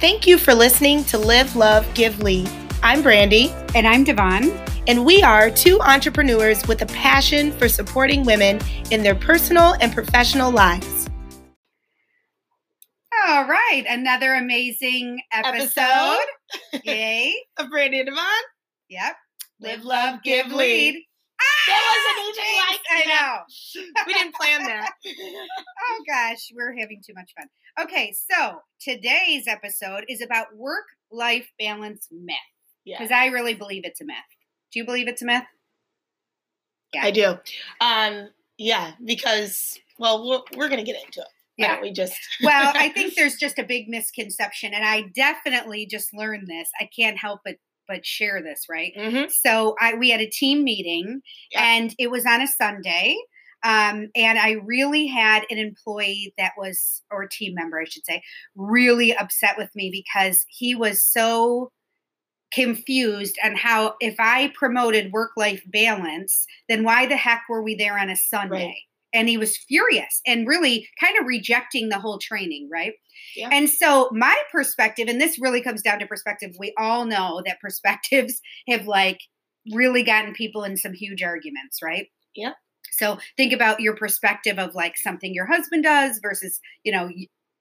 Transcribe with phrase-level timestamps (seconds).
[0.00, 2.50] Thank you for listening to Live, Love, Give, Lead.
[2.82, 3.54] I'm Brandy.
[3.76, 4.50] And I'm Devon.
[4.88, 8.60] And we are two entrepreneurs with a passion for supporting women
[8.90, 11.08] in their personal and professional lives.
[13.26, 15.80] All right, another amazing episode.
[15.80, 16.82] episode.
[16.84, 17.32] Yay.
[17.58, 18.24] of Brandy and Devon.
[18.88, 19.14] Yep.
[19.60, 20.96] Live, love, give, lead.
[21.40, 24.02] Ah, that wasn't even like I know.
[24.06, 24.92] we didn't plan that.
[25.06, 27.46] oh gosh, we're having too much fun.
[27.80, 32.36] Okay, so today's episode is about work life balance myth.
[32.86, 33.10] Because.
[33.10, 34.16] I really believe it's a myth.
[34.72, 35.44] Do you believe it's a myth?
[36.92, 37.04] Yeah.
[37.04, 37.38] I do.
[37.80, 38.28] Um,
[38.58, 41.26] yeah, because well, we're, we're going to get into it.
[41.56, 42.14] Yeah, we just.
[42.42, 46.68] well, I think there's just a big misconception, and I definitely just learned this.
[46.80, 48.92] I can't help but but share this, right?
[48.98, 49.30] Mm-hmm.
[49.30, 51.20] So I we had a team meeting,
[51.52, 51.62] yeah.
[51.62, 53.16] and it was on a Sunday.
[53.64, 58.22] Um, and I really had an employee that was, or team member, I should say,
[58.54, 61.70] really upset with me because he was so
[62.52, 67.74] confused on how if I promoted work life balance, then why the heck were we
[67.74, 68.66] there on a Sunday?
[68.66, 68.76] Right.
[69.12, 72.94] And he was furious and really kind of rejecting the whole training, right?
[73.36, 73.48] Yeah.
[73.50, 77.60] And so my perspective, and this really comes down to perspective, we all know that
[77.62, 79.20] perspectives have like
[79.72, 82.08] really gotten people in some huge arguments, right?
[82.34, 82.52] Yeah.
[82.98, 87.10] So think about your perspective of like something your husband does versus, you know,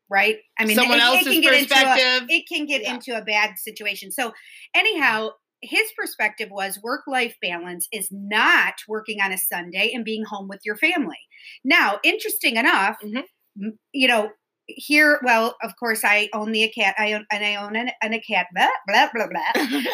[0.10, 0.38] right?
[0.60, 2.22] I mean, someone it, else's it can get perspective.
[2.22, 2.94] Into a, it can get yeah.
[2.94, 4.12] into a bad situation.
[4.12, 4.32] So,
[4.76, 5.30] anyhow,
[5.62, 10.48] his perspective was work life balance is not working on a Sunday and being home
[10.48, 11.18] with your family.
[11.64, 13.70] Now, interesting enough, mm-hmm.
[13.92, 14.30] you know,
[14.68, 18.14] here, well, of course, I own the academy, I own, and I own an, an
[18.14, 19.42] academy, blah, blah, blah.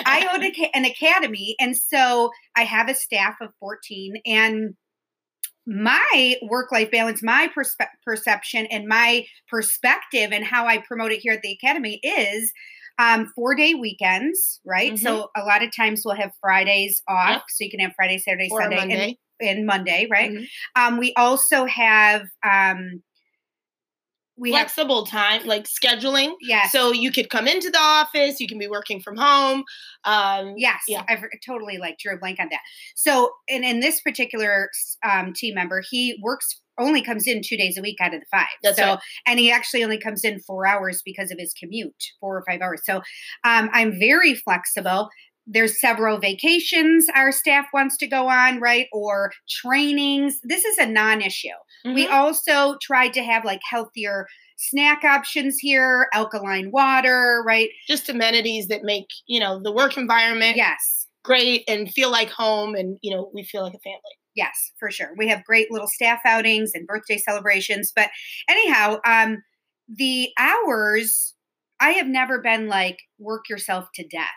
[0.05, 1.55] I own a, an academy.
[1.59, 4.75] And so I have a staff of 14 and
[5.69, 11.19] my work life balance, my perspe- perception, and my perspective, and how I promote it
[11.19, 12.51] here at the academy is
[12.97, 14.93] um, four day weekends, right?
[14.93, 15.05] Mm-hmm.
[15.05, 17.41] So a lot of times we'll have Fridays off, yep.
[17.49, 19.17] so you can have Friday, Saturday, or Sunday, Monday.
[19.39, 20.31] And, and Monday, right?
[20.31, 20.81] Mm-hmm.
[20.81, 23.03] Um, we also have um,
[24.39, 26.33] we flexible have, time like scheduling.
[26.41, 29.63] Yeah so you could come into the office you can be working from home
[30.05, 31.03] um yes yeah.
[31.09, 32.61] I've totally like drew a blank on that.
[32.95, 34.69] So and in this particular
[35.03, 38.25] um, team member he works only comes in two days a week out of the
[38.31, 38.47] five.
[38.63, 38.99] That's so right.
[39.27, 42.61] and he actually only comes in four hours because of his commute four or five
[42.61, 42.81] hours.
[42.83, 42.97] So
[43.43, 45.09] um, i'm very flexible
[45.49, 48.87] there's several vacations our staff wants to go on, right?
[48.93, 50.39] Or trainings.
[50.43, 51.47] This is a non issue.
[51.85, 51.95] Mm-hmm.
[51.95, 54.27] We also tried to have like healthier
[54.57, 57.69] snack options here, alkaline water, right?
[57.87, 61.07] Just amenities that make, you know, the work environment yes.
[61.23, 63.99] great and feel like home and, you know, we feel like a family.
[64.35, 65.11] Yes, for sure.
[65.17, 67.91] We have great little staff outings and birthday celebrations.
[67.95, 68.09] But
[68.47, 69.41] anyhow, um,
[69.87, 71.33] the hours,
[71.79, 74.27] I have never been like work yourself to death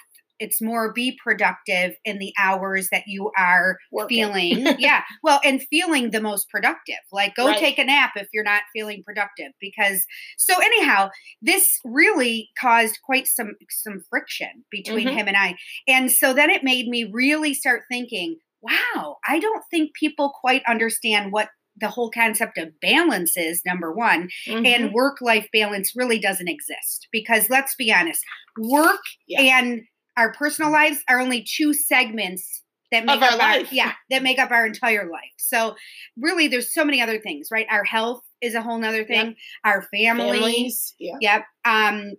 [0.42, 4.08] it's more be productive in the hours that you are Working.
[4.08, 7.58] feeling yeah well and feeling the most productive like go right.
[7.58, 10.04] take a nap if you're not feeling productive because
[10.36, 11.10] so anyhow
[11.41, 15.16] this really caused quite some some friction between mm-hmm.
[15.16, 15.54] him and i
[15.86, 20.62] and so then it made me really start thinking wow i don't think people quite
[20.66, 21.48] understand what
[21.81, 24.66] the whole concept of balance is number one mm-hmm.
[24.66, 28.22] and work life balance really doesn't exist because let's be honest
[28.58, 29.58] work yeah.
[29.58, 29.82] and
[30.17, 33.69] our personal lives are only two segments that make of our up life.
[33.69, 35.33] Our, yeah, that make up our entire life.
[35.39, 35.75] So
[36.17, 37.67] really there's so many other things, right?
[37.71, 39.27] Our health is a whole nother thing.
[39.28, 39.37] Yep.
[39.65, 40.41] Our families.
[40.41, 41.17] families yeah.
[41.21, 41.45] Yep.
[41.65, 42.12] Um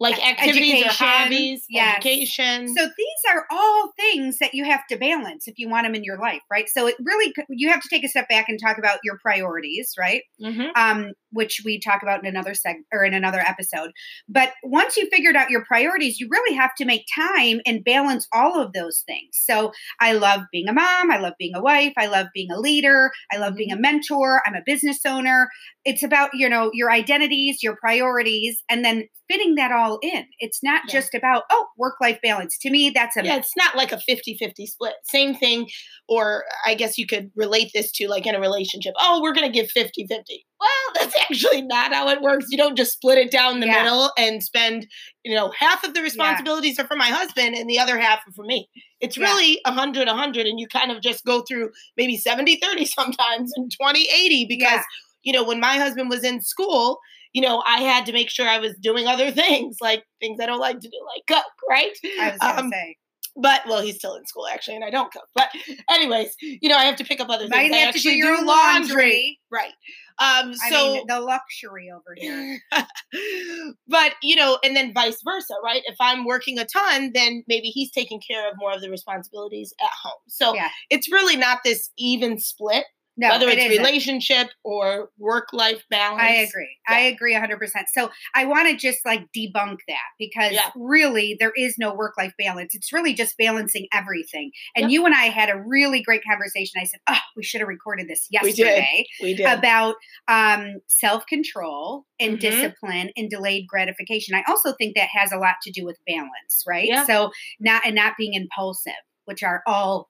[0.00, 1.96] like activities education, or hobbies, yes.
[1.96, 2.74] education.
[2.74, 6.02] So these are all things that you have to balance if you want them in
[6.02, 6.68] your life, right?
[6.68, 9.92] So it really you have to take a step back and talk about your priorities,
[9.98, 10.22] right?
[10.42, 10.70] Mm-hmm.
[10.74, 13.90] Um, which we talk about in another seg or in another episode.
[14.26, 18.26] But once you figured out your priorities, you really have to make time and balance
[18.32, 19.28] all of those things.
[19.32, 22.58] So I love being a mom, I love being a wife, I love being a
[22.58, 23.82] leader, I love being a mm-hmm.
[23.82, 25.48] mentor, I'm a business owner.
[25.84, 30.24] It's about, you know, your identities, your priorities, and then fitting that all in.
[30.38, 30.92] It's not yeah.
[30.92, 32.58] just about, oh, work life balance.
[32.58, 33.24] To me, that's a.
[33.24, 34.94] Yeah, it's not like a 50 50 split.
[35.04, 35.68] Same thing.
[36.08, 38.94] Or I guess you could relate this to like in a relationship.
[38.98, 40.46] Oh, we're going to give 50 50.
[40.60, 42.46] Well, that's actually not how it works.
[42.50, 43.82] You don't just split it down the yeah.
[43.82, 44.86] middle and spend,
[45.24, 46.84] you know, half of the responsibilities yeah.
[46.84, 48.68] are for my husband and the other half are for me.
[49.00, 52.84] It's really a 100 100 and you kind of just go through maybe 70 30
[52.84, 54.84] sometimes and 20 80 because
[55.22, 56.98] you know, when my husband was in school,
[57.32, 60.46] you know, I had to make sure I was doing other things, like things I
[60.46, 61.96] don't like to do, like cook, right?
[62.20, 62.96] I was gonna um, say.
[63.36, 65.26] but well, he's still in school actually, and I don't cook.
[65.34, 65.48] But
[65.90, 67.74] anyways, you know, I have to pick up other Might things.
[67.74, 69.38] I have to do your own laundry.
[69.50, 69.72] right?
[70.18, 72.58] Um, I so mean, the luxury over here.
[73.88, 75.82] but you know, and then vice versa, right?
[75.86, 79.72] If I'm working a ton, then maybe he's taking care of more of the responsibilities
[79.80, 80.20] at home.
[80.28, 80.68] So Yeah.
[80.90, 82.84] it's really not this even split,
[83.16, 83.76] No, whether it's isn't.
[83.84, 86.22] relationship or work life balance.
[86.22, 86.76] I agree.
[86.88, 87.58] I agree 100%.
[87.92, 90.70] So I want to just like debunk that because Yeah.
[90.74, 92.74] really there is no work life balance.
[92.74, 94.52] It's really just balancing everything.
[94.74, 94.90] And Yep.
[94.92, 96.80] you and I had a really great conversation.
[96.80, 99.04] I said, Oh, we should have recorded this yesterday.
[99.20, 99.40] We did.
[99.40, 99.58] We did.
[99.58, 99.96] about
[100.28, 102.40] um, self control and Mhm.
[102.40, 104.34] discipline and delayed gratification.
[104.34, 106.86] I also think that has a lot to do with balance, right?
[106.88, 107.04] Yeah.
[107.04, 108.92] So not and not being impulsive,
[109.26, 110.08] which are all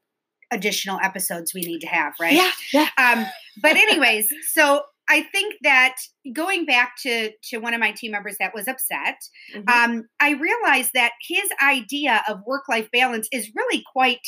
[0.51, 2.35] additional episodes we need to have, right?
[2.35, 2.51] Yeah.
[2.73, 2.89] Yeah.
[2.99, 3.27] Um,
[3.63, 5.97] but anyways, so I think that
[6.33, 9.17] going back to to one of my team members that was upset,
[9.55, 9.69] Mhm.
[9.69, 14.21] um, I realized that his idea of work life balance is really quite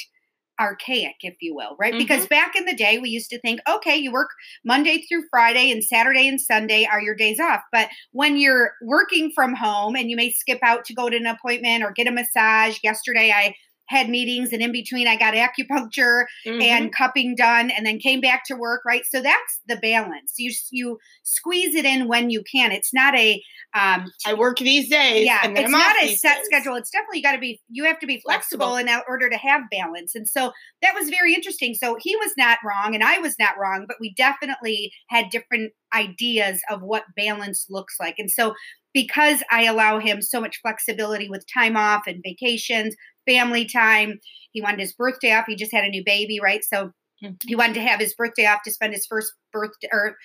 [0.61, 1.95] archaic, if you will, right?
[1.97, 4.29] Because back in the day, we used to think, okay, you work
[4.65, 7.63] Monday through Friday, and Saturday and Sunday are your days off.
[7.73, 11.27] But when you're working from home and you may skip out to go to an
[11.27, 13.55] appointment or get a massage, yesterday I
[13.89, 16.63] had meetings and in between I got acupuncture Mhm.
[16.63, 20.53] and cupping done and then came back to work right so that's the balance you
[20.71, 23.43] you squeeze it in when you can it's not a
[23.75, 25.27] um I work these days.
[25.27, 26.45] yeah it's not a set days.
[26.47, 28.95] schedule it's definitely got to be you have to be flexible, Flexible.
[28.95, 32.59] in order to have balance and so that was very interesting so he was not
[32.65, 37.67] wrong and i was not wrong but we definitely had different ideas of what balance
[37.69, 38.55] looks like and so
[38.95, 42.95] because i allow him so much flexibility with time off and vacations
[43.27, 44.19] family time
[44.53, 46.91] he wanted his birthday off he just had a new baby right so
[47.23, 47.37] Mhm.
[47.47, 50.17] he wanted to have his birthday off to spend his first birthday or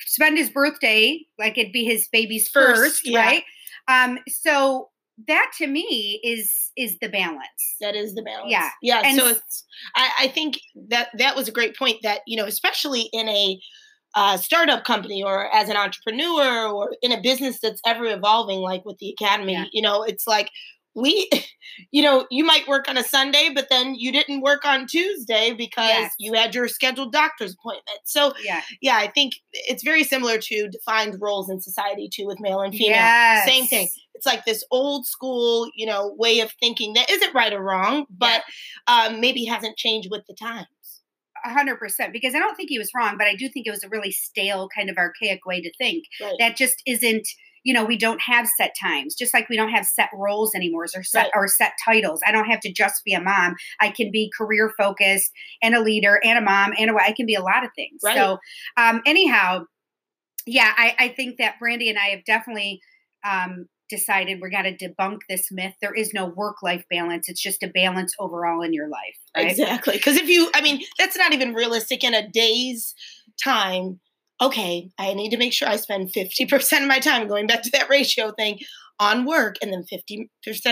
[0.00, 3.20] spend his birthday like it'd be his baby's First, first, yeah.
[3.20, 3.44] right
[3.88, 4.88] um so
[5.28, 8.50] that to me is is the balance That is the balance.
[8.50, 8.70] Yeah.
[8.82, 9.02] Yeah.
[9.04, 10.58] And so it's I, I think
[10.88, 13.60] that that was a great point that, you know, especially in a
[14.14, 18.84] uh, startup company or as an entrepreneur or in a business that's ever evolving, like
[18.86, 19.66] with the academy, Yeah.
[19.72, 20.48] you know, it's like
[20.94, 21.28] we,
[21.90, 25.52] you know, you might work on a Sunday, but then you didn't work on Tuesday
[25.52, 26.12] because Yes.
[26.18, 28.00] you had your scheduled doctor's appointment.
[28.04, 32.40] So, yeah yeah, I think it's very similar to defined roles in society too with
[32.40, 32.90] male and female.
[32.96, 33.46] yes.
[33.46, 33.88] Same thing.
[34.14, 38.06] It's like this old school, you know, way of thinking that isn't right or wrong,
[38.10, 38.42] but
[38.86, 40.66] um, maybe hasn't changed with the times.
[41.44, 43.70] a hundred percent because I don't think he was wrong, but I do think it
[43.72, 46.04] was a really stale kind of archaic way to think.
[46.20, 46.34] Right.
[46.38, 47.26] That just isn't,
[47.64, 50.86] you know, we don't have set times, just like we don't have set roles anymore
[50.94, 51.30] or set Right.
[51.34, 52.20] or set titles.
[52.26, 53.54] I don't have to just be a mom.
[53.80, 55.30] I can be career focused
[55.62, 58.00] and a leader and a mom and a I can be a lot of things.
[58.04, 58.16] Right.
[58.16, 58.38] So
[58.76, 59.66] um anyhow,
[60.46, 62.80] yeah, I, I think that Brandy and I have definitely
[63.24, 65.74] um decided we're going to debunk this myth.
[65.82, 67.28] There is no work life balance.
[67.28, 69.18] It's just a balance overall in your life.
[69.36, 69.50] Right?
[69.50, 69.94] Exactly.
[69.94, 72.94] Because if you, I mean, that's not even realistic in a day's
[73.42, 74.00] time.
[74.42, 77.70] Okay, I need to make sure I spend 50% of my time going back to
[77.74, 78.58] that ratio thing
[79.00, 80.28] on work and then 50%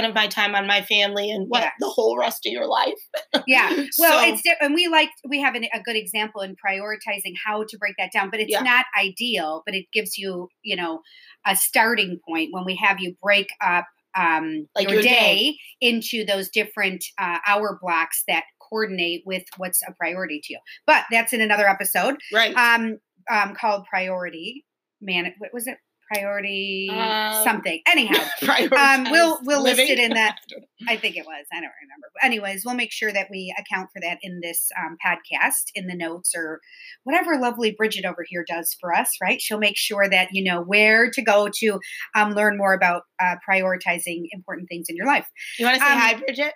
[0.09, 1.71] of my time on my family and what Yeah.
[1.81, 2.99] the whole rest of your life.
[3.47, 3.71] Yeah.
[3.99, 7.65] Well, So- it's and we like we have an, a good example in prioritizing how
[7.69, 8.61] to break that down, but it's Yeah.
[8.61, 9.63] not ideal.
[9.65, 11.01] But it gives you you know
[11.47, 13.87] a starting point when we have you break up
[14.17, 15.11] um, Like your, your day,
[15.53, 15.57] day.
[15.81, 20.59] into those different uh, hour blocks that coordinate with what's a priority to you.
[20.87, 22.55] But that's in another episode Right.
[22.57, 22.99] um,
[23.31, 24.65] um, called priority
[25.01, 25.33] man.
[25.39, 25.77] What was it?
[26.13, 27.81] Priority Um, something.
[27.87, 28.21] Anyhow,
[28.77, 30.39] um, we'll we'll list it in that.
[30.89, 31.47] I think it was.
[31.53, 32.09] I don't remember.
[32.15, 35.87] But anyways, we'll make sure that we account for that in this um, podcast, in
[35.87, 36.61] the notes, or
[37.05, 39.11] whatever lovely Bridget over here does for us.
[39.23, 39.41] Right?
[39.41, 41.79] She'll make sure that you know where to go to
[42.17, 45.29] um, learn more about uh, prioritizing important things in your life.
[45.61, 46.55] You want to say um, hi, Bridget?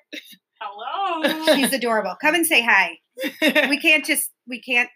[0.61, 1.55] Hello.
[1.55, 2.17] She's adorable.
[2.21, 2.99] Come and say hi.
[3.69, 4.31] We can't just.
[4.49, 4.91] We can't.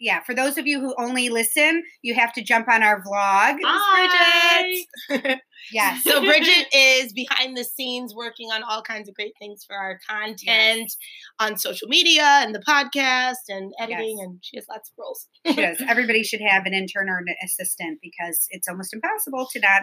[0.00, 3.58] Yeah, for those of you who only listen, you have to jump on our vlog.
[3.62, 4.78] Hi,
[5.08, 5.40] Bridget.
[5.72, 6.02] Yes.
[6.04, 10.00] so Bridget is behind the scenes working on all kinds of great things for our
[10.08, 10.90] content
[11.38, 14.24] on social media and the podcast and editing, Yes.
[14.26, 15.28] and she has lots of roles.
[15.46, 15.82] She does.
[15.88, 19.82] Everybody should have an intern or an assistant because it's almost impossible to not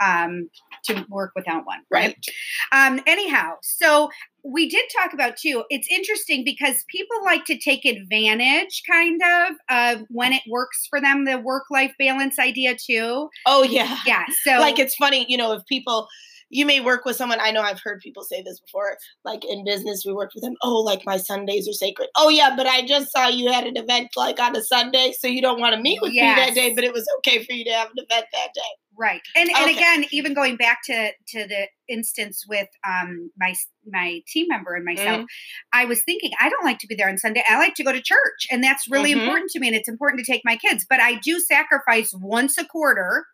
[0.00, 0.48] um,
[0.84, 1.80] to work without one.
[1.90, 2.16] Right.
[2.72, 4.10] Um, anyhow, so
[4.42, 5.64] we did talk about too.
[5.68, 11.00] It's interesting because people like to take advantage, kind of, of when it works for
[11.00, 11.26] them.
[11.26, 13.28] The work-life balance idea too.
[13.46, 14.24] Oh yeah, Yeah.
[14.44, 16.08] So like it's funny, you know, if people.
[16.52, 17.38] You may work with someone.
[17.40, 18.96] I know I've heard people say this before.
[19.24, 20.56] Like in business, we work with them.
[20.64, 22.08] Oh, like my Sundays are sacred.
[22.16, 25.28] Oh yeah, but I just saw you had an event like on a Sunday, so
[25.28, 26.74] you don't want to meet with me that day.
[26.74, 28.62] But it was okay for you to have an event that day.
[29.00, 29.22] Right.
[29.34, 29.70] And and Okay.
[29.70, 33.54] again, even going back to to the instance with um my
[33.90, 35.20] my team member and Mm-hmm.
[35.20, 35.22] myself,
[35.72, 37.42] I was thinking I don't like to be there on Sunday.
[37.48, 39.30] I like to go to church, and that's really Mhm.
[39.30, 42.58] important to me and it's important to take my kids, but I do sacrifice once
[42.58, 43.24] a quarter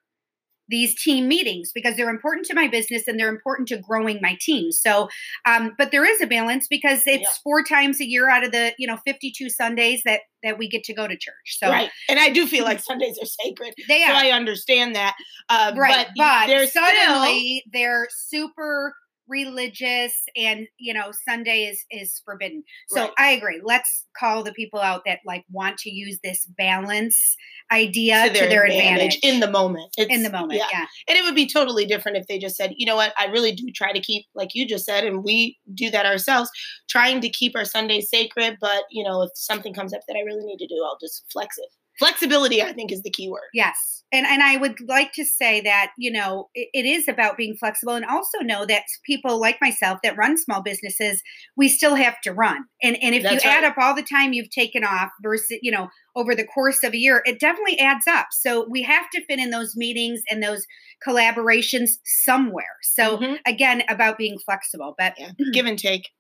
[0.69, 4.37] these team meetings because they're important to my business and they're important to growing my
[4.41, 4.73] team.
[4.73, 5.09] So,
[5.47, 7.33] um, but there is a balance because it's Yeah.
[7.45, 10.69] four times a year out of the you know fifty two Sundays that that we
[10.69, 11.59] get to go to church.
[11.59, 11.91] So right.
[12.09, 13.75] And I do feel like Sundays are sacred.
[13.89, 15.17] they So are I understand that.
[15.49, 18.95] Uh, right, But, but, there's suddenly they're super
[19.29, 23.11] religious and you know sunday is is forbidden so Right.
[23.19, 27.37] i agree let's call the people out that like want to use this balance
[27.73, 29.93] idea still to their, advantage, in the moment.
[29.97, 32.73] It's, in the moment yeah, And it would be totally different if they just said,
[32.77, 35.59] you know what, I really do try to keep, like you just said, and we
[35.75, 36.51] do that ourselves,
[36.89, 38.59] trying to keep our Sundays sacred.
[38.61, 41.25] But, you know, if something comes up that I really need to do, I'll just
[41.33, 41.69] flex it.
[41.99, 43.49] Flexibility, I think, is the key word.
[43.55, 47.37] yes and and i would like to say that you know it, it is about
[47.37, 51.23] being flexible and also know that people like myself that run small businesses
[51.57, 54.33] we still have to run and and if That's you add up all the time
[54.33, 58.07] you've taken off versus you know over the course of a year it definitely adds
[58.07, 60.65] up so we have to fit in those meetings and those
[61.07, 63.39] collaborations somewhere so Mhm.
[63.47, 65.31] again about being flexible but Yeah.
[65.53, 66.11] Give and take.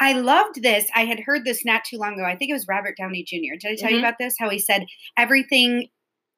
[0.00, 0.88] I loved this.
[0.94, 2.24] I had heard this not too long ago.
[2.24, 3.56] I think it was Robert Downey Jr.
[3.60, 4.00] Did I tell you Mhm.
[4.00, 4.34] about this?
[4.38, 5.88] How he said everything.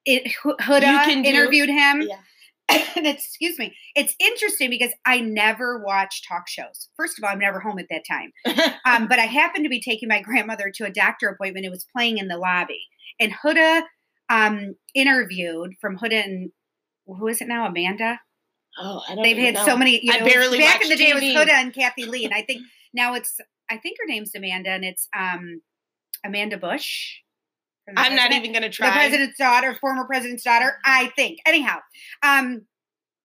[0.04, 2.16] It Hu- Hoda interviewed him, Yeah.
[2.97, 6.90] and it's, excuse me, it's interesting because I never watch talk shows.
[6.97, 8.33] First of all, I'm never home at that time.
[8.87, 11.64] Um, but I happened to be taking my grandmother to a doctor appointment.
[11.64, 12.83] It was playing in the lobby,
[13.18, 13.83] and Hoda
[14.28, 16.50] um, interviewed from Hoda and
[17.06, 17.66] who is it now?
[17.66, 18.18] Amanda.
[18.78, 19.64] oh, I don't They've had know.
[19.64, 20.00] so many.
[20.04, 22.42] You I barely back in the day, it was Hoda and Kathie Lee, and I
[22.42, 22.62] think
[22.94, 23.38] now it's.
[23.70, 25.60] I think her name's Amanda, and it's um,
[26.24, 27.16] Amanda Bush.
[27.96, 28.88] I'm not even going to try.
[28.88, 30.78] the president's daughter, former president's daughter.
[30.86, 31.38] I think.
[31.44, 31.78] Anyhow,
[32.22, 32.62] um,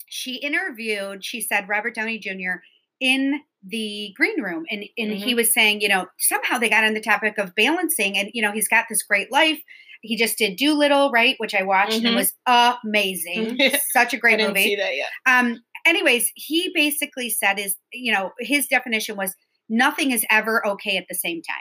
[0.08, 1.24] she interviewed.
[1.24, 2.60] She said Robert Downey Jr.
[3.00, 6.94] in the green room, and and he was saying, you know, somehow they got on
[6.94, 9.60] the topic of balancing, and you know, he's got this great life.
[10.02, 12.16] He just did Dolittle, right, which I watched and it Mhm.
[12.16, 12.34] was
[12.86, 13.60] amazing.
[13.94, 15.10] Such a great movie see that yet.
[15.26, 19.36] um anyways he basically said is you know his definition was
[19.70, 21.58] nothing is ever okay at the same time.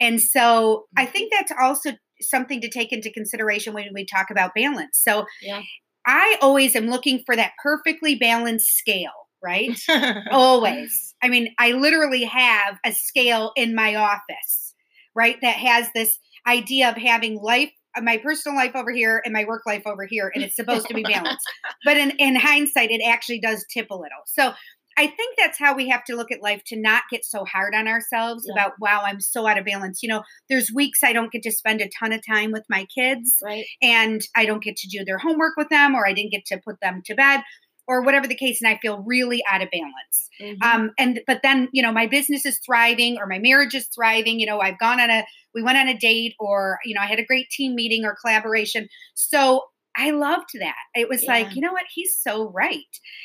[0.00, 1.12] And so i mm-hmm.
[1.12, 5.00] think that's also something to take into consideration when we talk about balance.
[5.02, 5.62] So Yeah.
[6.06, 9.78] i always am looking for that perfectly balanced scale right?
[10.30, 11.14] Always.
[11.22, 14.74] I mean i literally have a scale in my office
[15.14, 17.70] right that has this idea of having life
[18.02, 20.94] my personal life over here and my work life over here and it's supposed to
[20.94, 21.46] be balanced.
[21.84, 24.22] But in, in hindsight it actually does tip a little.
[24.26, 24.52] So
[24.96, 27.74] i think that's how we have to look at life to not get so hard
[27.74, 28.52] on ourselves Yeah.
[28.54, 31.52] about wow i'm so out of balance you know there's weeks i don't get to
[31.52, 33.64] spend a ton of time with my kids right.
[33.82, 36.60] and I don't get to do their homework with them, or I didn't get to
[36.64, 37.42] put them to bed,
[37.86, 40.28] or whatever the case, and I feel really out of balance.
[40.40, 40.62] Mhm.
[40.62, 44.40] Um, and but then you know my business is thriving, or my marriage is thriving.
[44.40, 45.24] You know I've gone on a
[45.54, 48.16] we went on a date, or you know I had a great team meeting or
[48.20, 48.88] collaboration.
[49.14, 49.64] So
[49.96, 50.74] I loved that.
[50.94, 51.32] It was Yeah.
[51.32, 52.80] like you know what he's so right.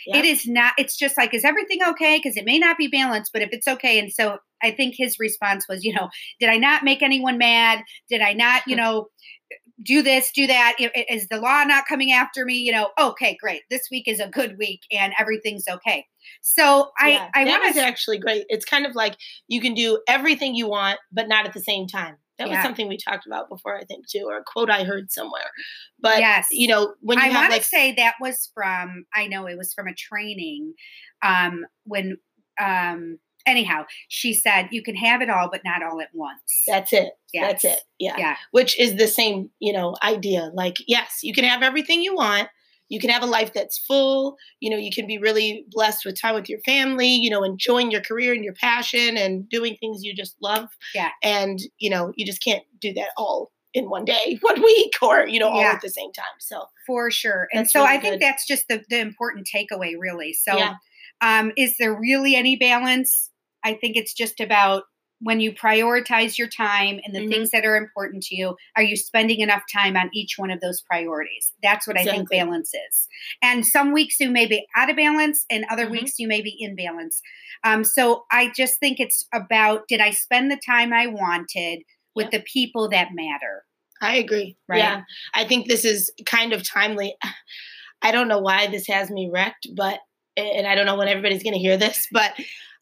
[0.07, 0.73] It is not.
[0.77, 2.17] It's just like is everything okay?
[2.17, 5.17] Because it may not be balanced, but if it's okay, and so I think his
[5.19, 6.09] response was, you know,
[6.39, 7.83] did I not make anyone mad?
[8.09, 9.07] Did I not, you know,
[9.81, 10.75] do this, do that?
[11.09, 12.55] Is the law not coming after me?
[12.55, 13.61] You know, okay, great.
[13.69, 16.05] This week is a good week and everything's okay.
[16.41, 18.45] So I, Yeah, I that want to, actually great.
[18.49, 19.15] It's kind of like
[19.47, 22.17] you can do everything you want, but not at the same time.
[22.39, 25.11] That was something we talked about before, I think, too, or a quote I heard
[25.11, 25.51] somewhere.
[25.99, 26.47] But yes.
[26.51, 29.57] you know, when you I want like to say that was from, I know it
[29.57, 30.73] was from a training
[31.21, 32.17] um, when,
[32.59, 36.63] um, anyhow, she said, you can have it all, but not all at once.
[36.65, 37.11] that's it.
[37.33, 37.81] That's it.
[37.99, 38.15] Yeah.
[38.17, 38.35] Yeah.
[38.51, 40.51] Which is the same, you know, idea.
[40.53, 42.47] Like, yes, you can have everything you want.
[42.89, 44.35] You can have a life that's full.
[44.59, 47.91] You know, you can be really blessed with time with your family, you know, enjoying
[47.91, 50.67] your career and your passion and doing things you just love.
[50.93, 51.09] Yeah.
[51.23, 55.27] And, you know, you just can't do that all in one day, one week, or,
[55.27, 56.25] you know, all at the same time.
[56.39, 57.47] So, for sure.
[57.53, 58.21] And so really I think good.
[58.21, 60.33] that's just the, the important takeaway, really.
[60.33, 60.73] So, Yeah.
[61.21, 63.29] um, is there really any balance?
[63.63, 64.83] I think it's just about
[65.21, 67.29] when you prioritize your time and the Mhm.
[67.29, 70.61] things that are important to you, are you spending enough time on each one of
[70.61, 71.51] those priorities?
[71.61, 72.37] That's what I think Exactly.
[72.39, 73.07] balance is.
[73.41, 75.91] And some weeks you may be out of balance, and other Mhm.
[75.91, 77.21] weeks you may be in balance.
[77.63, 81.83] Um, so I just think it's about did I spend the time I wanted
[82.15, 82.31] with Yep.
[82.31, 83.65] the people that matter?
[84.01, 84.55] I agree.
[84.67, 84.77] Right.
[84.77, 85.01] Yeah.
[85.33, 87.15] I think this is kind of timely.
[88.01, 89.99] I don't know why this has me wrecked, but,
[90.37, 92.33] and I don't know when everybody's going to hear this, but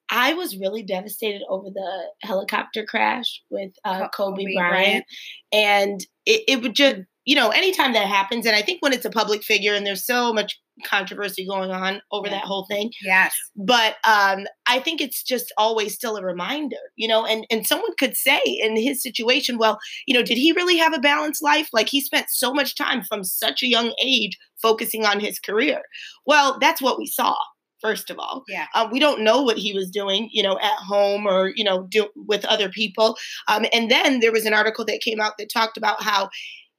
[0.09, 4.71] I was really devastated over the helicopter crash with uh, Kobe, Kobe Bryant.
[4.71, 5.05] Bryant.
[5.51, 9.03] And it, it would just, you know, anytime that happens, and I think when it's
[9.05, 12.35] a public figure and there's so much controversy going on over Yeah.
[12.35, 13.33] that whole thing, Yes.
[13.55, 17.25] but um, I think it's just always still a reminder, you know.
[17.25, 20.93] And and someone could say in his situation, well, you know, did he really have
[20.93, 21.67] a balanced life?
[21.73, 25.81] Like he spent so much time from such a young age focusing on his career.
[26.25, 27.35] Well, that's what we saw.
[27.81, 28.65] First of all, Yeah.
[28.73, 31.83] uh, we don't know what he was doing, you know, at home or you know,
[31.89, 33.17] do, with other people.
[33.47, 36.29] Um, and then there was an article that came out that talked about how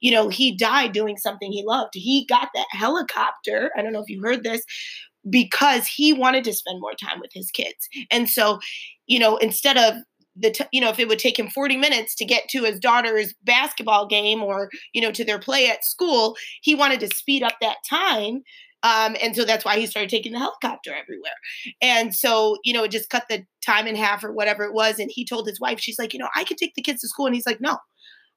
[0.01, 1.91] you know, he died doing something he loved.
[1.93, 3.69] He got that helicopter.
[3.77, 4.61] I don't know if you heard this
[5.29, 7.87] because he wanted to spend more time with his kids.
[8.09, 8.59] And so,
[9.07, 9.95] you know, instead of
[10.35, 12.79] the t- you know, if it would take him 40 minutes to get to his
[12.79, 17.43] daughter's basketball game or, you know, to their play at school, he wanted to speed
[17.43, 18.41] up that time.
[18.83, 21.31] Um, and so that's why he started taking the helicopter everywhere.
[21.81, 24.99] And so, you know, it just cut the time in half or whatever it was.
[24.99, 27.07] And he told his wife, she's like, you know, I could take the kids to
[27.07, 27.25] school.
[27.25, 27.77] And he's like, no,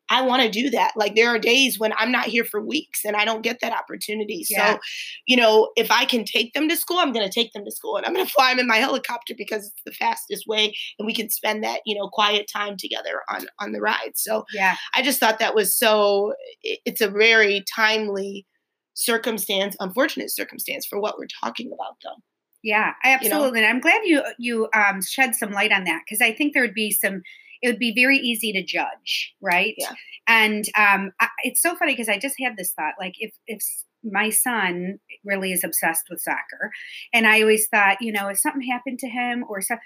[0.08, 0.92] I want to do that.
[0.96, 3.72] Like there are days when I'm not here for weeks and I don't get that
[3.72, 4.44] opportunity.
[4.48, 4.74] Yeah.
[4.74, 4.80] So,
[5.26, 7.70] you know, if I can take them to school, I'm going to take them to
[7.70, 10.74] school and I'm going to fly them in my helicopter because it's the fastest way
[10.98, 14.12] and we can spend that, you know, quiet time together on on the ride.
[14.16, 14.76] So, Yeah.
[14.94, 18.46] I just thought that was so it's a very timely
[18.94, 22.22] circumstance, unfortunate circumstance for what we're talking about though.
[22.62, 23.50] Yeah, You know?
[23.50, 23.60] absolutely.
[23.60, 26.62] And I'm glad you you um, shed some light on that because I think there
[26.62, 27.22] would be some.
[27.60, 29.74] It would be very easy to judge, right?
[29.76, 29.94] Yeah.
[30.26, 33.60] And um, I, it's so funny because I just had this thought, like if if
[34.04, 36.70] my son really is obsessed with soccer,
[37.12, 39.76] and I always thought, you know, if something happened to him or so,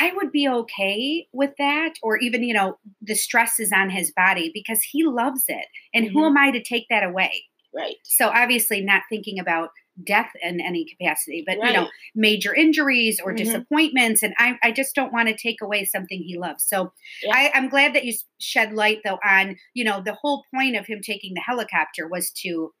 [0.00, 4.12] I would be okay with that, or even you know, the stress is on his
[4.16, 6.26] body because he loves it, and who Mhm.
[6.26, 7.44] am I to take that away?
[7.74, 7.96] Right.
[8.04, 9.70] So obviously, not thinking about
[10.04, 13.36] death in any capacity, but you know, major injuries or Mhm.
[13.36, 16.64] disappointments, and I, I just don't want to take away something he loves.
[16.66, 17.32] So Yeah.
[17.34, 20.86] I, I'm glad that you shed light though on you know the whole point of
[20.86, 22.72] him taking the helicopter was to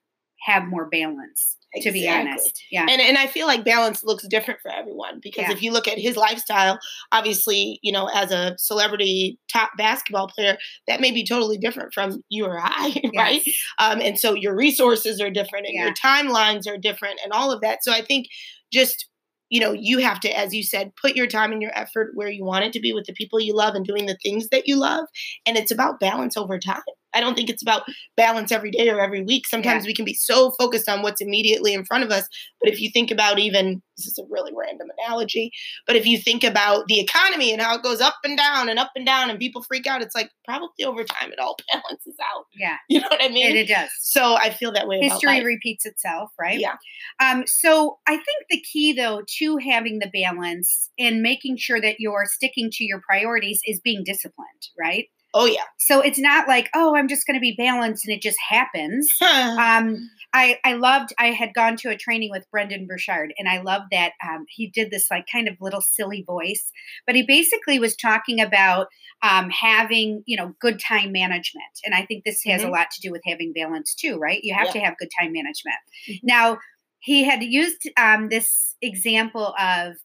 [0.46, 1.57] have more balance.
[1.82, 5.42] To be honest, yeah, And and I feel like balance looks different for everyone because
[5.42, 5.52] Yeah.
[5.52, 6.78] if you look at his lifestyle,
[7.12, 10.56] obviously, you know, as a celebrity top basketball player,
[10.86, 13.42] that may be totally different from you or I, right?
[13.78, 15.84] Um, and so your resources are different and Yeah.
[15.84, 17.84] your timelines are different and all of that.
[17.84, 18.26] So I think
[18.72, 19.06] just
[19.50, 22.28] you know, you have to, as you said, put your time and your effort where
[22.28, 24.68] you want it to be with the people you love and doing the things that
[24.68, 25.06] you love.
[25.46, 26.82] And it's about balance over time.
[27.18, 27.82] I don't think it's about
[28.16, 29.46] balance every day or every week.
[29.46, 32.26] Sometimes we can be so focused on what's immediately in front of us.
[32.62, 35.50] But if you think about even, this is a really random analogy,
[35.86, 38.78] but if you think about the economy and how it goes up and down and
[38.78, 42.14] up and down and people freak out, it's like probably over time it all balances
[42.34, 42.44] out.
[42.56, 43.48] yeah, You know what I mean?
[43.48, 43.90] and it does.
[44.00, 46.58] so I feel that way about History repeats itself, right?
[46.60, 46.76] Yeah.
[47.20, 51.96] Um, so I think the key though to having the balance and making sure that
[51.98, 55.06] you're sticking to your priorities is being disciplined, right?
[55.34, 55.64] Oh, yeah.
[55.78, 59.08] So it's not like, oh, I'm just going to be balanced and it just happens.
[59.58, 63.60] Um, I, I loved, I had gone to a training with Brendon Burchard and I
[63.60, 66.70] loved that um, he did this like kind of little silly voice,
[67.06, 68.86] but he basically was talking about
[69.22, 71.64] um, having, you know, good time management.
[71.84, 72.72] And I think this has a Mhm.
[72.72, 74.40] lot to do with having balance too, right?
[74.44, 74.72] You have Yeah.
[74.72, 75.76] to have good time management.
[76.08, 76.20] Mhm.
[76.22, 76.58] Now,
[77.00, 79.96] he had used um, this example of,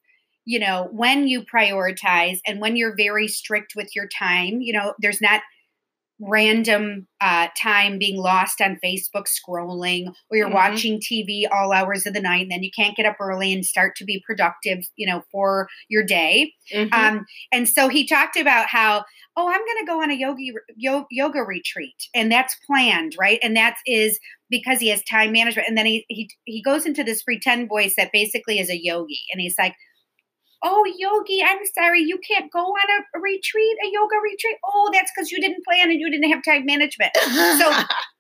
[0.46, 4.94] you know, when you prioritize and when you're very strict with your time, you know,
[5.00, 5.42] there's not
[6.20, 10.54] random uh, time being lost on Facebook scrolling, or you're Mhm.
[10.54, 13.66] watching TV all hours of the night, and then you can't get up early and
[13.66, 16.54] start to be productive, you know, for your day.
[16.72, 16.94] Mhm.
[16.94, 19.04] Um, and so he talked about how,
[19.36, 23.40] oh, I'm going to go on a yogi yo, yoga retreat, and that's planned, right?
[23.44, 25.68] And that is because he has time management.
[25.68, 29.20] And then he he he goes into this pretend voice that basically is a yogi,
[29.32, 29.74] and he's like.
[30.64, 34.58] Oh, Yogi, I'm sorry, you can't go on a, retreat, a yoga retreat.
[34.66, 37.12] Oh, that's because you didn't plan and you didn't have time management.
[37.18, 37.74] so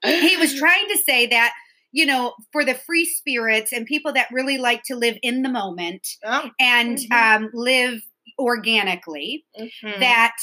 [0.04, 1.54] he was trying to say that,
[1.94, 5.50] you know, for the free spirits and people that really like to live in the
[5.50, 7.12] moment Oh, and Mhm.
[7.12, 8.02] um, live
[8.40, 10.00] organically, mhm.
[10.00, 10.36] that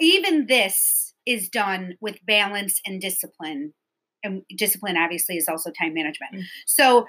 [0.00, 3.74] even this is done with balance and discipline.
[4.24, 6.34] And discipline, obviously, is also time management.
[6.34, 6.42] Mm.
[6.66, 7.06] So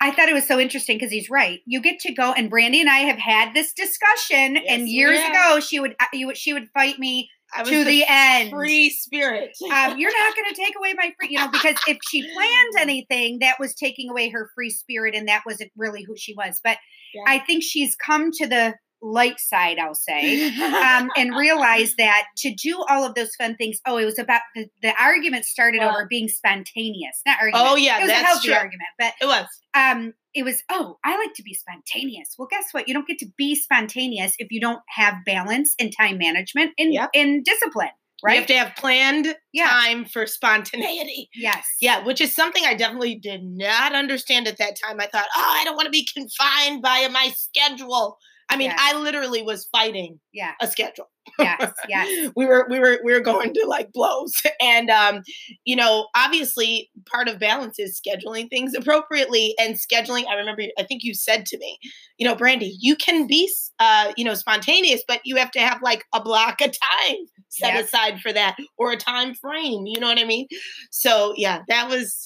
[0.00, 1.60] I thought it was so interesting because he's right.
[1.66, 4.54] You get to go, and Brandy and I have had this discussion.
[4.56, 7.28] Yes, and years ago, she would uh, you she would fight me
[7.64, 8.50] to the end.
[8.50, 9.56] free spirit.
[9.72, 12.74] um, you're not going to take away my free, you know, because if she planned
[12.78, 16.60] anything, that was taking away her free spirit, and that wasn't really who she was.
[16.62, 16.78] But
[17.14, 17.22] Yeah.
[17.26, 22.54] I think she's come to the light side, I'll say, um, and realized that to
[22.54, 23.78] do all of those fun things.
[23.86, 27.68] Oh, it was about the, the argument started Well- over being spontaneous, not argument.
[27.70, 28.56] oh yeah, it was a that's healthy true.
[28.56, 29.46] argument, but It was.
[29.74, 32.34] um, it was, oh, I like to be spontaneous.
[32.38, 32.86] Well, guess what?
[32.86, 36.92] You don't get to be spontaneous if you don't have balance and time management and,
[36.92, 37.10] Yep.
[37.14, 37.88] and discipline.
[38.22, 38.32] right?
[38.34, 39.68] You have to have planned Yeah.
[39.68, 41.28] time for spontaneity.
[41.34, 41.64] yes.
[41.80, 45.00] Yeah, which is something I definitely did not understand at that time.
[45.00, 48.18] I thought, oh, I don't want to be confined by my schedule.
[48.50, 48.78] I mean, Yes.
[48.80, 50.52] I literally was fighting Yeah.
[50.60, 51.08] a schedule.
[51.38, 51.72] Yes.
[51.88, 52.32] Yes.
[52.36, 54.32] we were we were we were going to like blows
[54.62, 55.22] and um
[55.66, 60.82] you know obviously part of balance is scheduling things appropriately and scheduling i remember i
[60.84, 61.78] think you said to me
[62.16, 65.82] you know brandy you can be uh you know spontaneous but you have to have
[65.82, 67.16] like a block of time
[67.50, 67.84] set Yep.
[67.84, 70.46] aside for that or a time frame you know what i mean
[70.90, 72.22] so yeah that was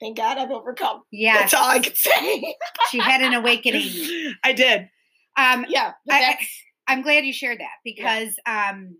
[0.00, 1.38] thank god i've overcome Yeah.
[1.38, 2.56] that's all i could say
[2.90, 4.34] She had an awakening.
[4.42, 4.88] i did
[5.40, 6.38] Um, yeah but I-
[6.88, 8.96] I'm glad you shared that because um,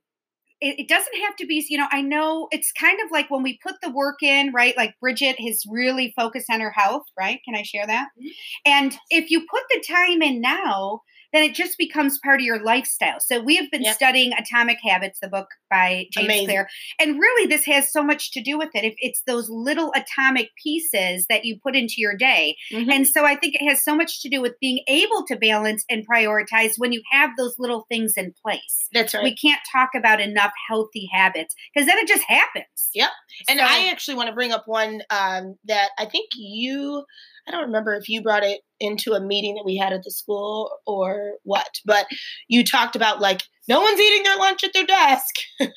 [0.61, 3.43] it, it doesn't have to be, you know, I know it's kind of like when
[3.43, 4.77] we put the work in, right?
[4.77, 7.41] Like Bridget has really focused on her health, right?
[7.45, 8.09] Can I share that?
[8.21, 8.31] Mhm.
[8.67, 11.01] And if you put the time in now,
[11.33, 13.21] then it just becomes part of your lifestyle.
[13.21, 13.95] So we have been Yep.
[13.95, 16.47] studying Atomic Habits, the book by James Amazing.
[16.47, 16.69] Clear.
[16.99, 18.85] And really, this has so much to do with it.
[18.85, 22.93] If it's those little atomic pieces that you put into your day, Mhm.
[22.93, 25.85] and so I think it has so much to do with being able to balance
[25.89, 28.89] and prioritize when you have those little things in place.
[28.93, 32.91] that's right We can't talk about enough healthy habits because then it just happens.
[32.93, 33.11] Yep.
[33.49, 37.05] And So- I actually want to bring up one um, that I think you,
[37.47, 40.11] I don't remember if you brought it into a meeting that we had at the
[40.11, 42.07] school or what, but
[42.49, 45.35] you talked about like, no one's eating their lunch at their desk.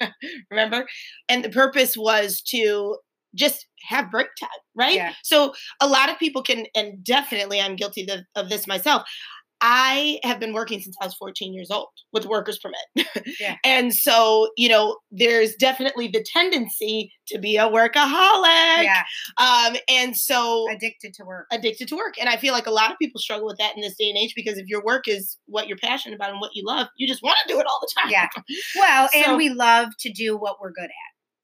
[0.51, 0.85] remember?
[1.29, 2.97] And the purpose was to
[3.35, 4.95] just have break time, right?
[4.95, 5.13] Yeah.
[5.23, 9.03] So a lot of people can, and definitely I'm guilty of, of this myself.
[9.65, 13.07] I have been working since I was 14 years old with workers permit.
[13.39, 13.55] Yeah.
[13.63, 18.83] And so, you know, there's definitely the tendency to be a workaholic.
[18.83, 19.03] Yeah,
[19.37, 21.47] Um, and so addicted to work.
[21.51, 22.15] addicted to work.
[22.19, 24.17] And I feel like a lot of people struggle with that in this day and
[24.17, 27.07] age because if your work is what you're passionate about and what you love, you
[27.07, 28.11] just want to do it all the time.
[28.11, 28.27] Yeah.
[28.75, 30.89] Well, So- and we love to do what we're good at.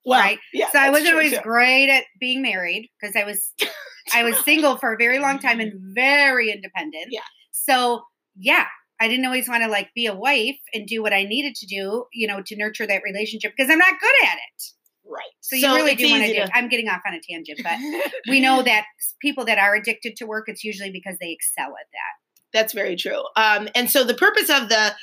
[0.05, 0.39] Well, Right.
[0.53, 0.69] Yeah.
[0.71, 1.39] so I wasn't always too.
[1.43, 3.53] great at being married because I was
[4.13, 7.05] I was single for a very long time and very independent.
[7.09, 7.21] Yeah.
[7.51, 8.01] So
[8.39, 8.65] yeah,
[8.99, 11.65] I didn't always want to like be a wife and do what I needed to
[11.65, 14.63] do, you know, to nurture that relationship because I'm not good at it.
[15.05, 15.23] Right.
[15.41, 16.51] So, you really do want to do.
[16.53, 18.85] I'm getting off on a tangent, but we know that
[19.21, 22.53] people that are addicted to work, it's usually because they excel at that.
[22.53, 23.23] That's very true.
[23.35, 24.93] Um, and so the purpose of the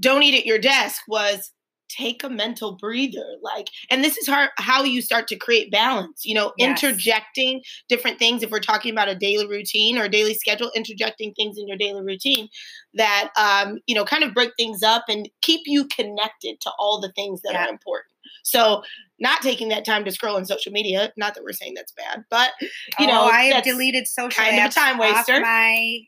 [0.00, 1.52] don't eat at your desk was
[1.88, 6.22] take a mental breather like and this is how, how you start to create balance
[6.24, 6.82] you know Yes.
[6.82, 11.32] interjecting different things if we're talking about a daily routine or a daily schedule interjecting
[11.34, 12.48] things in your daily routine
[12.94, 17.00] that um, you know kind of break things up and keep you connected to all
[17.00, 17.66] the things that Yeah.
[17.66, 18.82] are important so
[19.18, 22.24] not taking that time to scroll on social media not that we're saying that's bad
[22.30, 22.50] but
[22.98, 25.40] you oh, know I have deleted social kind of a time waster.
[25.40, 25.98] my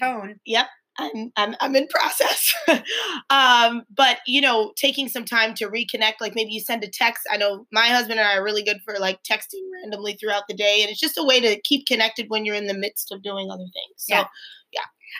[0.00, 0.40] phone.
[1.00, 2.54] I'm I'm I'm in process.
[3.30, 7.22] um, but you know, taking some time to reconnect, like maybe you send a text.
[7.30, 10.54] I know my husband and I are really good for like texting randomly throughout the
[10.54, 13.22] day, and it's just a way to keep connected when you're in the midst of
[13.22, 13.96] doing other things.
[13.96, 14.26] So Yeah.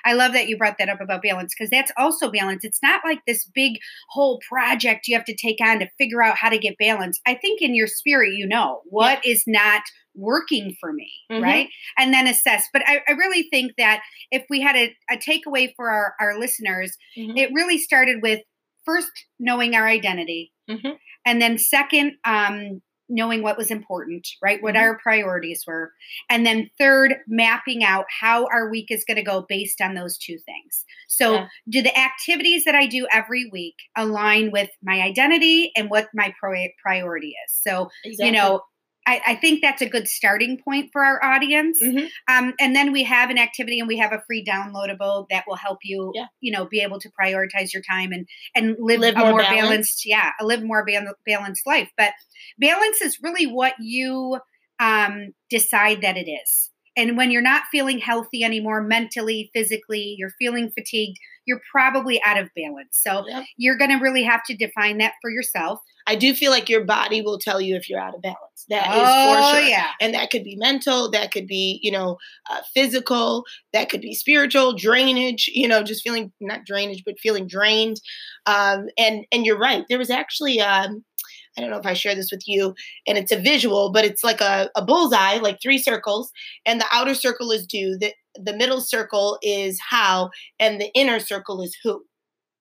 [0.04, 2.64] I love that you brought that up about balance because that's also balance.
[2.64, 6.36] It's not like this big whole project you have to take on to figure out
[6.36, 7.20] how to get balance.
[7.26, 9.82] I think in your spirit, you know what is not
[10.14, 11.42] working for me, Mhm.
[11.42, 11.68] right?
[11.98, 12.68] And then assess.
[12.72, 16.38] But I, I really think that if we had a, a takeaway for our, our
[16.38, 17.38] listeners, Mhm.
[17.38, 18.40] it really started with
[18.84, 20.52] first knowing our identity.
[20.68, 20.98] Mhm.
[21.26, 22.80] And then second, um,
[23.12, 24.62] knowing what was important, right?
[24.62, 24.80] What Mhm.
[24.82, 25.92] our priorities were.
[26.30, 30.16] And then third, mapping out how our week is going to go based on those
[30.16, 30.84] two things.
[31.08, 31.48] So, Yeah.
[31.68, 36.32] do the activities that I do every week align with my identity and what my
[36.38, 37.52] pri- priority is?
[37.52, 38.26] So, exactly.
[38.26, 38.62] you know,
[39.06, 41.82] I, I think that's a good starting point for our audience.
[41.82, 42.08] Mhm.
[42.28, 45.56] Um, and then we have an activity and we have a free downloadable that will
[45.56, 46.26] help you, Yeah.
[46.40, 49.40] you know, be able to prioritize your time and and live, Live a more more,
[49.40, 49.62] balanced.
[49.62, 51.90] balanced, yeah, a live more bal- balanced life.
[51.96, 52.12] But
[52.58, 54.38] balance is really what you
[54.78, 56.69] um, decide that it is.
[56.96, 62.38] And when you're not feeling healthy anymore, mentally, physically, you're feeling fatigued, you're probably out
[62.38, 63.00] of balance.
[63.02, 63.44] So Yep.
[63.56, 65.80] you're going to really have to define that for yourself.
[66.06, 68.36] I do feel like your body will tell you if you're out of balance.
[68.68, 69.68] That is oh, for sure.
[69.68, 69.90] yeah.
[70.00, 72.18] and that could be mental that could be you know
[72.50, 77.46] uh, physical that could be spiritual drainage you know just feeling not drainage but feeling
[77.46, 78.00] drained
[78.46, 81.02] um, and and you're right there was actually um,
[81.58, 82.74] I don't know if I share this with you,
[83.06, 86.30] and it's a visual, but it's like a, a bullseye, like three circles,
[86.64, 91.18] and the outer circle is do, the the middle circle is how, and the inner
[91.18, 92.04] circle is who.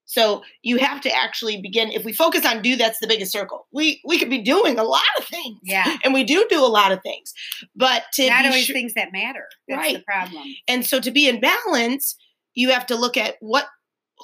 [0.06, 1.92] So you have to actually begin.
[1.92, 3.68] If we focus on do, that's the biggest circle.
[3.72, 5.98] We we could be doing a lot of things, Yeah.
[6.04, 7.32] and we do do a lot of things,
[7.76, 9.46] but to Not always sure- things that matter.
[9.68, 10.44] That's the problem.
[10.68, 12.16] and so to be in balance,
[12.56, 13.68] you have to look at what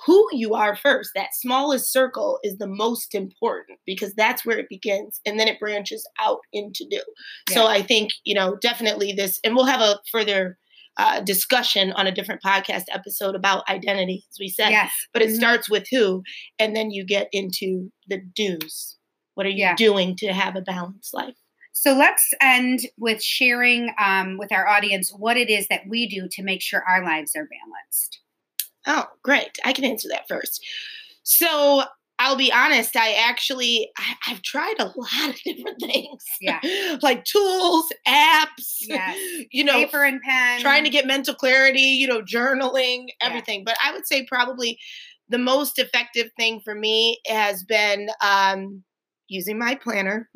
[0.06, 1.12] who you are first.
[1.16, 5.60] That smallest circle is the most important because that's where it begins and then it
[5.60, 7.02] branches out into do.
[7.50, 7.56] Yeah.
[7.56, 10.58] So I think, you know, definitely this, and we'll have a further
[10.98, 14.70] uh, discussion on a different podcast episode about identity, as we said.
[14.70, 14.92] Yes.
[15.14, 15.38] But it mm-hmm.
[15.38, 16.24] starts with who,
[16.58, 18.98] and then you get into the do's.
[19.34, 19.76] What are you yeah.
[19.76, 21.36] doing to have a balanced life?
[21.74, 26.30] So let's end with sharing um, with our audience what it is that we do
[26.32, 28.22] to make sure our lives are balanced.
[28.88, 29.58] Oh, great.
[29.64, 30.66] I can answer that first.
[31.24, 31.84] So
[32.18, 36.24] I'll be honest, I actually I, have tried a lot of different things.
[36.40, 36.60] Yeah.
[37.02, 39.18] like tools, apps, yes.
[39.52, 40.62] you know, paper and pen.
[40.62, 43.60] Trying to get mental clarity, you know, journaling, everything.
[43.60, 43.66] Yeah.
[43.66, 44.80] But I would say probably
[45.28, 48.84] the most effective thing for me has been um,
[49.28, 50.30] using my planner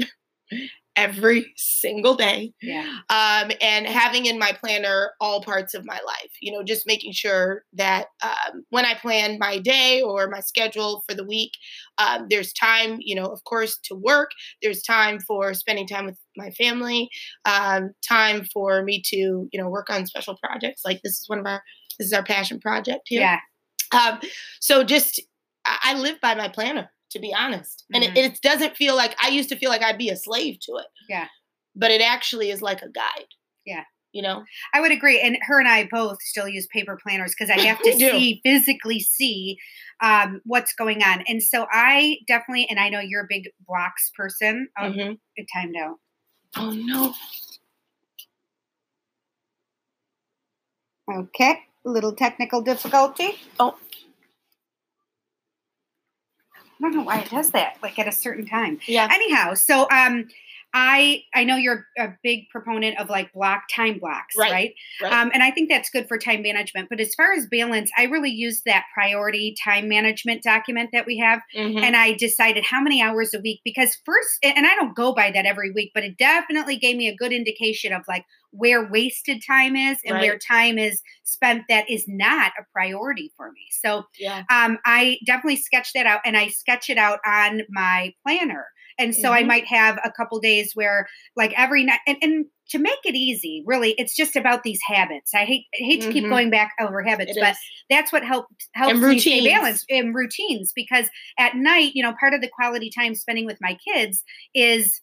[0.95, 2.54] every single day.
[2.62, 2.97] Yeah.
[3.10, 7.13] Um, and having in my planner all parts of my life, you know, just making
[7.13, 11.54] sure that um, when I plan my day or my schedule for the week,
[11.97, 14.32] um, there's time, you know, of course, to work.
[14.62, 17.10] There's time for spending time with my family,
[17.45, 20.82] um, time for me to, you know, work on special projects.
[20.84, 21.63] Like this is one of our,
[21.97, 23.21] this is our passion project here.
[23.21, 23.39] Yeah.
[23.97, 24.19] Um,
[24.60, 25.21] so just,
[25.65, 27.86] I live by my planner to be honest.
[27.93, 28.15] And mm-hmm.
[28.15, 30.74] it, it, doesn't feel like I used to feel like I'd be a slave to
[30.74, 30.88] it.
[31.08, 31.28] Yeah.
[31.76, 33.28] But it actually is like a guide.
[33.65, 33.84] Yeah.
[34.12, 34.43] You know?
[34.74, 35.19] I would agree.
[35.19, 39.00] And her and I both still use paper planners because I have to see, physically
[39.00, 39.58] see
[40.02, 41.24] um, what's going on.
[41.28, 44.67] And so I definitely, and I know you're a big blocks person.
[44.78, 45.13] Oh, mm-hmm.
[45.36, 45.98] it timed out.
[46.58, 47.13] Oh, no.
[51.12, 51.60] Okay.
[51.86, 53.39] A little technical difficulty.
[53.60, 53.76] Oh.
[56.80, 58.80] I don't know why it does that, like at a certain time.
[58.88, 59.10] Yeah.
[59.12, 60.28] Anyhow, so um,
[60.73, 64.51] I I know you're a big proponent of like block time blocks, right?
[64.51, 64.73] right?
[65.01, 65.13] right.
[65.13, 66.89] Um, and I think that's good for time management.
[66.89, 71.17] But as far as balance, I really use that priority time management document that we
[71.17, 71.79] have, mm-hmm.
[71.79, 75.32] and I decided how many hours a week because first, and I don't go by
[75.32, 79.41] that every week, but it definitely gave me a good indication of like where wasted
[79.45, 80.21] time is and right.
[80.21, 83.67] where time is spent that is not a priority for me.
[83.71, 84.43] So yeah.
[84.49, 88.67] um, I definitely sketch that out, and I sketch it out on my planner.
[89.00, 89.34] And so mm-hmm.
[89.34, 93.16] I might have a couple days where like every night and, and to make it
[93.16, 95.34] easy, really, it's just about these habits.
[95.34, 96.14] I hate I hate to mm-hmm.
[96.14, 97.60] keep going back over habits, it but is.
[97.90, 100.72] that's what help, helps and me stay balanced in routines.
[100.76, 101.08] Because
[101.40, 105.02] at night, you know, part of the quality time spending with my kids is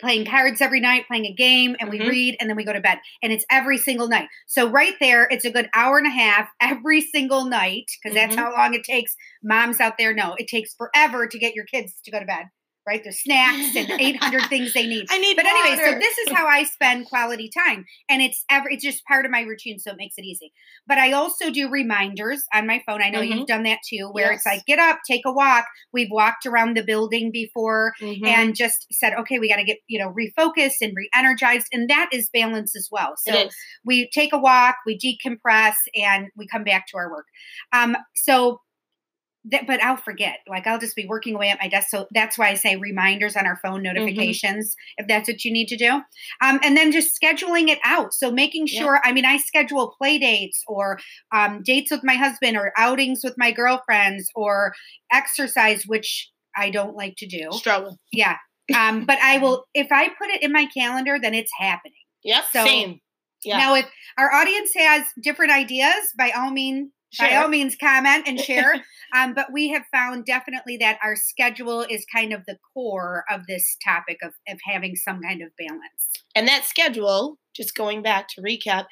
[0.00, 2.08] playing cards every night, playing a game, and we mm-hmm.
[2.08, 2.98] read, and then we go to bed.
[3.22, 4.28] And it's every single night.
[4.46, 8.28] So right there, it's a good hour and a half every single night because mm-hmm.
[8.28, 9.14] that's how long it takes.
[9.42, 12.46] Moms out there know it takes forever to get your kids to go to bed
[12.86, 13.02] right?
[13.02, 15.06] There's snacks and 800 things they need.
[15.10, 15.56] I need But water.
[15.68, 17.84] anyway, so this is how I spend quality time.
[18.08, 20.52] And it's every, it's just part of my routine, so it makes it easy.
[20.86, 23.02] But I also do reminders on my phone.
[23.02, 23.38] I know mm-hmm.
[23.38, 24.38] you've done that too, where yes.
[24.38, 25.64] it's like, get up, take a walk.
[25.92, 28.24] We've walked around the building before mm-hmm.
[28.24, 31.66] and just said, okay, we got to get, you know, refocused and re-energized.
[31.72, 33.14] And that is balance as well.
[33.16, 33.48] So
[33.84, 37.26] we take a walk, we decompress, and we come back to our work.
[37.72, 38.60] Um, so
[39.46, 40.38] that, but I'll forget.
[40.48, 41.88] Like I'll just be working away at my desk.
[41.90, 43.94] So that's why I say reminders on our phone mm-hmm.
[43.94, 45.02] notifications mm-hmm.
[45.02, 46.00] if that's what you need to do.
[46.42, 48.14] Um, and then just scheduling it out.
[48.14, 48.94] So making sure.
[48.94, 49.10] Yeah.
[49.10, 50.98] I mean, I schedule play dates or
[51.32, 54.72] um, dates with my husband or outings with my girlfriends or
[55.12, 57.48] exercise, which I don't like to do.
[57.52, 57.98] Struggle.
[58.12, 58.36] Yeah.
[58.74, 61.92] Um, but I will if I put it in my calendar, then it's happening.
[62.24, 62.44] Yep.
[62.52, 63.00] So, same.
[63.44, 63.58] Yeah.
[63.58, 67.28] Now, if our audience has different ideas, by all means, Share.
[67.28, 71.82] by all means comment and share um, but we have found definitely that our schedule
[71.88, 76.10] is kind of the core of this topic of, of having some kind of balance
[76.34, 78.86] and that schedule just going back to recap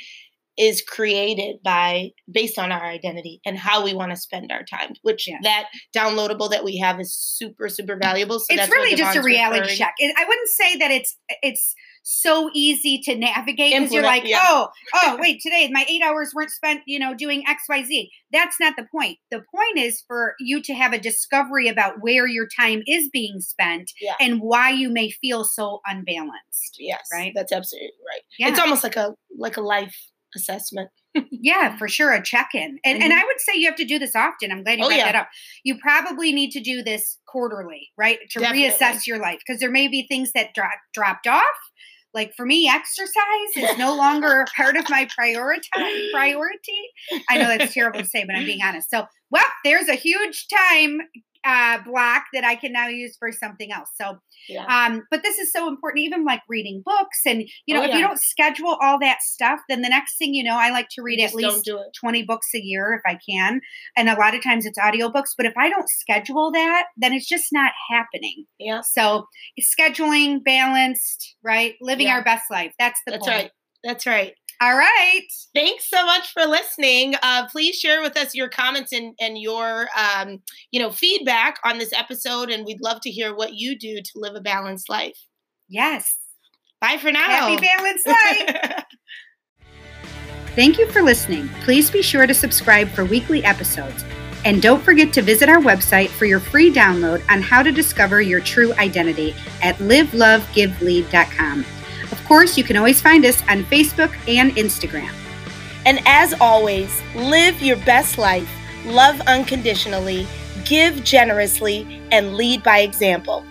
[0.58, 4.92] is created by based on our identity and how we want to spend our time
[5.02, 5.40] which yes.
[5.42, 9.60] that downloadable that we have is super super valuable so it's really just a reality
[9.60, 9.78] referring.
[9.78, 14.40] check i wouldn't say that it's it's so easy to navigate because you're like, yeah.
[14.42, 18.10] oh, oh, wait, today my eight hours weren't spent, you know, doing X, Y, Z.
[18.32, 19.18] That's not the point.
[19.30, 23.40] The point is for you to have a discovery about where your time is being
[23.40, 24.14] spent yeah.
[24.20, 26.76] and why you may feel so unbalanced.
[26.78, 27.32] Yes, right.
[27.34, 28.22] That's absolutely right.
[28.38, 28.48] Yeah.
[28.48, 29.96] It's almost like a like a life
[30.36, 30.90] assessment.
[31.30, 33.02] yeah, for sure, a check-in, and mm-hmm.
[33.02, 34.50] and I would say you have to do this often.
[34.50, 35.12] I'm glad you oh, brought yeah.
[35.12, 35.28] that up.
[35.64, 38.70] You probably need to do this quarterly, right, to Definitely.
[38.70, 41.44] reassess your life because there may be things that drop, dropped off
[42.14, 45.68] like for me exercise is no longer a part of my priority
[46.12, 46.90] priority
[47.30, 50.46] i know that's terrible to say but i'm being honest so well there's a huge
[50.48, 51.00] time
[51.44, 53.88] uh, block that I can now use for something else.
[54.00, 54.64] So, Yeah.
[54.66, 57.20] um, but this is so important, even like reading books.
[57.26, 60.34] And, you know, Oh, if you don't schedule all that stuff, then the next thing
[60.34, 63.18] you know, I like to read at least do 20 books a year if I
[63.28, 63.60] can.
[63.96, 65.30] And a lot of times it's audiobooks.
[65.36, 68.44] But if I don't schedule that, then it's just not happening.
[68.58, 68.82] Yeah.
[68.82, 69.26] So,
[69.60, 71.74] scheduling, balanced, right?
[71.80, 72.14] Living Yeah.
[72.14, 72.72] our best life.
[72.78, 73.42] That's the That's point.
[73.42, 73.50] right.
[73.84, 74.34] That's right.
[74.62, 75.26] All right.
[75.56, 77.16] Thanks so much for listening.
[77.20, 81.78] Uh, please share with us your comments and, and your um, you know feedback on
[81.78, 85.18] this episode, and we'd love to hear what you do to live a balanced life.
[85.68, 86.16] Yes.
[86.80, 87.24] Bye for now.
[87.24, 88.84] Happy balanced life.
[90.54, 91.48] Thank you for listening.
[91.62, 94.04] Please be sure to subscribe for weekly episodes.
[94.44, 98.22] And don't forget to visit our website for your free download on how to discover
[98.22, 101.64] your true identity at livelovegivelead.com.
[102.32, 105.12] Of course, you can always find us on Facebook and Instagram.
[105.84, 108.48] and as always, live your best life,
[108.86, 110.26] love unconditionally,
[110.64, 113.44] give generously, and lead by example.